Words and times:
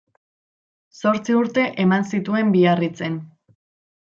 Zortzi 1.01 1.35
urte 1.41 1.67
eman 1.85 2.07
zituen 2.15 2.51
Biarritzen. 2.57 3.21